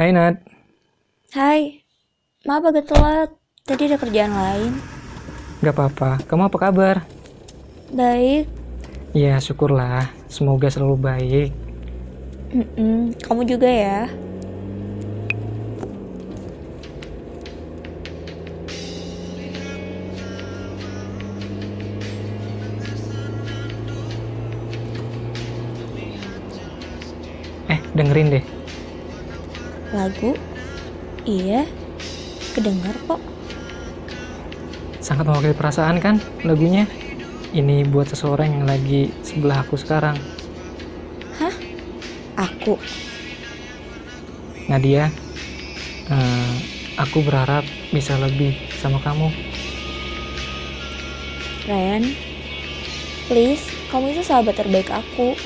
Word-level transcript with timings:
Hai 0.00 0.16
Nat, 0.16 0.40
Hai, 1.36 1.84
maaf 2.48 2.64
agak 2.64 2.88
telat. 2.88 3.30
Tadi 3.68 3.82
ada 3.84 4.00
kerjaan 4.00 4.32
lain. 4.32 4.72
gak 5.60 5.74
apa-apa. 5.76 6.24
Kamu 6.24 6.48
apa 6.48 6.58
kabar? 6.58 6.96
Baik, 7.92 8.48
Ya 9.12 9.36
syukurlah, 9.42 10.08
semoga 10.32 10.72
selalu 10.72 10.96
baik. 10.96 11.48
Mm-mm, 12.56 13.12
kamu 13.20 13.42
juga 13.44 13.68
ya. 13.68 14.08
Eh, 27.70 27.80
dengerin 27.94 28.28
deh. 28.34 28.59
Lagu? 29.90 30.38
Iya, 31.26 31.66
kedengar 32.54 32.94
kok. 33.06 33.20
Sangat 35.02 35.26
mewakili 35.26 35.54
perasaan 35.56 35.98
kan 35.98 36.16
lagunya? 36.46 36.86
Ini 37.50 37.82
buat 37.90 38.06
seseorang 38.06 38.62
yang 38.62 38.64
lagi 38.70 39.10
sebelah 39.26 39.66
aku 39.66 39.74
sekarang. 39.74 40.14
Aku. 42.40 42.80
Nadia, 44.64 45.12
eh, 46.08 46.54
aku 46.96 47.20
berharap 47.20 47.68
bisa 47.92 48.16
lebih 48.16 48.56
sama 48.80 48.96
kamu. 49.04 49.28
Ren, 51.68 52.16
please, 53.28 53.68
kamu 53.92 54.16
itu 54.16 54.22
sahabat 54.24 54.56
terbaik 54.56 54.88
aku. 54.88 55.36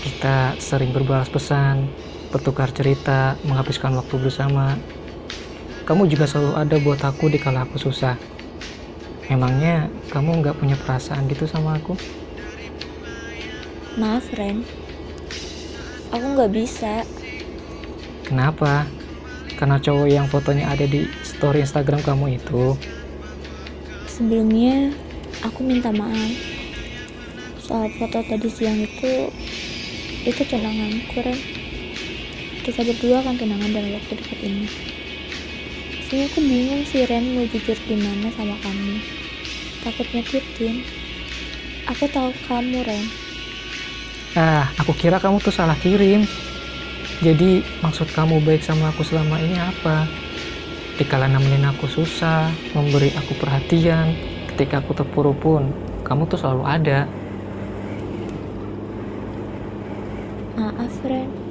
Kita 0.00 0.56
sering 0.56 0.88
berbalas 0.88 1.28
pesan, 1.28 1.84
bertukar 2.28 2.68
cerita, 2.72 3.40
menghabiskan 3.44 3.96
waktu 3.96 4.20
bersama. 4.20 4.76
Kamu 5.88 6.04
juga 6.04 6.28
selalu 6.28 6.52
ada 6.60 6.76
buat 6.84 7.00
aku 7.00 7.32
di 7.32 7.40
kala 7.40 7.64
aku 7.64 7.80
susah. 7.80 8.20
Memangnya 9.28 9.88
kamu 10.12 10.40
nggak 10.44 10.56
punya 10.60 10.76
perasaan 10.76 11.28
gitu 11.28 11.48
sama 11.48 11.76
aku? 11.80 11.96
Maaf, 13.96 14.28
Ren. 14.36 14.64
Aku 16.12 16.26
nggak 16.36 16.52
bisa. 16.52 17.04
Kenapa? 18.24 18.84
Karena 19.56 19.80
cowok 19.80 20.08
yang 20.08 20.28
fotonya 20.28 20.70
ada 20.70 20.86
di 20.86 21.08
story 21.24 21.64
Instagram 21.64 22.04
kamu 22.04 22.40
itu. 22.40 22.76
Sebelumnya, 24.06 24.92
aku 25.40 25.64
minta 25.64 25.88
maaf. 25.90 26.32
Soal 27.60 27.92
foto 27.96 28.20
tadi 28.24 28.48
siang 28.48 28.80
itu, 28.80 29.28
itu 30.24 30.42
kenanganku, 30.46 31.20
Ren. 31.20 31.57
Kita 32.68 32.84
berdua 32.84 33.24
akan 33.24 33.40
kenangan 33.40 33.72
dalam 33.72 33.96
waktu 33.96 34.12
dekat 34.12 34.44
ini. 34.44 34.68
Sebenarnya 36.04 36.28
aku 36.28 36.40
bingung 36.44 36.84
sih, 36.84 37.08
Ren, 37.08 37.24
mau 37.32 37.48
jujur 37.48 37.80
gimana 37.88 38.28
sama 38.36 38.60
kamu. 38.60 39.00
Takut 39.80 40.04
nyakitin. 40.12 40.84
Aku 41.88 42.04
tahu 42.12 42.28
kamu, 42.44 42.84
Ren. 42.84 43.04
Ah, 44.36 44.68
aku 44.76 44.92
kira 44.92 45.16
kamu 45.16 45.40
tuh 45.40 45.48
salah 45.48 45.80
kirim. 45.80 46.28
Jadi 47.24 47.64
maksud 47.80 48.12
kamu 48.12 48.44
baik 48.44 48.60
sama 48.60 48.92
aku 48.92 49.00
selama 49.00 49.40
ini 49.40 49.56
apa? 49.56 50.04
Dikala 51.00 51.24
nemenin 51.24 51.72
aku 51.72 51.88
susah, 51.88 52.52
memberi 52.76 53.16
aku 53.16 53.32
perhatian, 53.40 54.12
ketika 54.52 54.84
aku 54.84 54.92
terpuruk 54.92 55.40
pun, 55.40 55.72
kamu 56.04 56.28
tuh 56.28 56.36
selalu 56.36 56.68
ada. 56.68 57.08
Maaf, 60.60 60.92
Ren. 61.08 61.47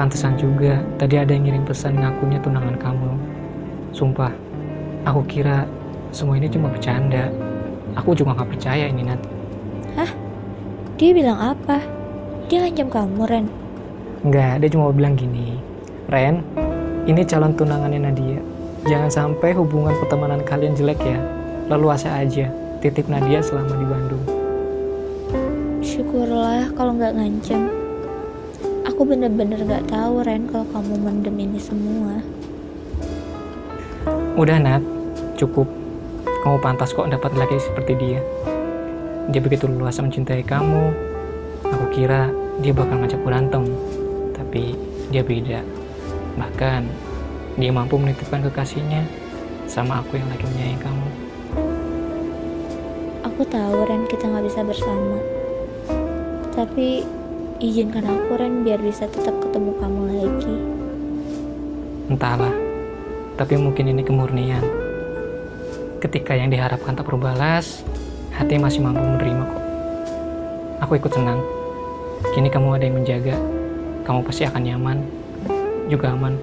Pantesan 0.00 0.32
juga, 0.40 0.80
tadi 0.96 1.20
ada 1.20 1.28
yang 1.28 1.44
ngirim 1.44 1.68
pesan 1.68 2.00
ngakunya 2.00 2.40
tunangan 2.40 2.72
kamu. 2.80 3.20
Sumpah, 3.92 4.32
aku 5.04 5.20
kira 5.28 5.68
semua 6.08 6.40
ini 6.40 6.48
cuma 6.48 6.72
bercanda. 6.72 7.28
Aku 8.00 8.16
juga 8.16 8.32
nggak 8.32 8.48
percaya 8.56 8.88
ini, 8.88 9.04
Nat. 9.04 9.20
Dia 10.96 11.12
bilang 11.12 11.36
apa? 11.36 11.84
Dia 12.48 12.64
ngancam 12.64 12.88
kamu, 12.88 13.20
Ren. 13.28 13.46
Enggak, 14.24 14.64
dia 14.64 14.68
cuma 14.72 14.88
bilang 14.88 15.20
gini. 15.20 15.60
Ren, 16.08 16.40
ini 17.04 17.20
calon 17.28 17.52
tunangannya 17.52 18.00
Nadia. 18.00 18.40
Jangan 18.88 19.12
sampai 19.12 19.52
hubungan 19.52 19.92
pertemanan 20.00 20.40
kalian 20.48 20.80
jelek 20.80 21.00
ya. 21.04 21.20
Lalu 21.68 21.92
asa 21.92 22.24
aja. 22.24 22.48
Titip 22.80 23.04
Nadia 23.04 23.44
selama 23.44 23.76
di 23.76 23.84
Bandung. 23.84 24.24
Syukurlah 25.84 26.72
kalau 26.72 26.96
nggak 26.96 27.20
ngancam. 27.20 27.79
Aku 28.88 29.04
bener-bener 29.04 29.60
nggak 29.60 29.92
tahu, 29.92 30.24
Ren, 30.24 30.48
kalau 30.48 30.64
kamu 30.72 30.94
mendem 31.00 31.36
ini 31.36 31.60
semua. 31.60 32.24
Udah 34.40 34.56
Nat, 34.56 34.80
cukup. 35.36 35.68
Kamu 36.24 36.56
pantas 36.64 36.96
kok 36.96 37.08
dapat 37.12 37.36
laki 37.36 37.60
seperti 37.60 37.92
dia. 38.00 38.20
Dia 39.28 39.40
begitu 39.44 39.68
luas 39.68 40.00
mencintai 40.00 40.40
kamu. 40.40 40.96
Aku 41.68 41.84
kira 41.92 42.32
dia 42.64 42.72
bakal 42.72 43.04
ngajak 43.04 43.20
berantem. 43.20 43.68
Tapi 44.32 44.72
dia 45.12 45.20
beda. 45.20 45.60
Bahkan 46.40 46.82
dia 47.60 47.68
mampu 47.68 48.00
menitipkan 48.00 48.40
kekasihnya 48.48 49.04
sama 49.68 50.00
aku 50.00 50.16
yang 50.16 50.28
lagi 50.32 50.48
menyayangi 50.48 50.80
kamu. 50.80 51.08
Aku 53.28 53.42
tahu, 53.44 53.76
Ren, 53.84 54.08
kita 54.08 54.24
nggak 54.24 54.48
bisa 54.48 54.64
bersama. 54.64 55.20
Tapi 56.56 57.19
izinkan 57.60 58.08
aku, 58.08 58.40
Ren, 58.40 58.64
biar 58.64 58.80
bisa 58.80 59.04
tetap 59.04 59.36
ketemu 59.36 59.76
kamu 59.76 60.00
lagi. 60.08 60.56
Entahlah, 62.08 62.56
tapi 63.36 63.60
mungkin 63.60 63.92
ini 63.92 64.00
kemurnian. 64.00 64.64
Ketika 66.00 66.32
yang 66.32 66.48
diharapkan 66.48 66.96
tak 66.96 67.04
berbalas, 67.04 67.84
hati 68.32 68.56
masih 68.56 68.80
mampu 68.80 69.04
menerima 69.04 69.44
kok. 69.44 69.64
Aku 70.88 70.96
ikut 70.96 71.12
senang. 71.12 71.44
Kini 72.32 72.48
kamu 72.48 72.80
ada 72.80 72.84
yang 72.88 72.96
menjaga. 72.96 73.36
Kamu 74.08 74.24
pasti 74.24 74.48
akan 74.48 74.62
nyaman, 74.64 74.98
juga 75.92 76.16
aman. 76.16 76.40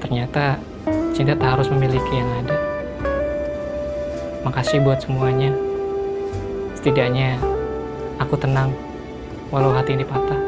Ternyata 0.00 0.56
cinta 1.12 1.36
tak 1.36 1.60
harus 1.60 1.68
memiliki 1.68 2.16
yang 2.16 2.32
ada. 2.40 2.63
Makasih 4.44 4.84
buat 4.84 5.00
semuanya. 5.00 5.56
Setidaknya 6.76 7.40
aku 8.20 8.36
tenang 8.36 8.76
walau 9.48 9.72
hati 9.72 9.96
ini 9.96 10.04
patah. 10.04 10.43